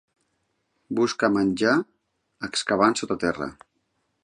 [0.99, 1.75] Busca menjar
[2.49, 3.51] excavant sota terra.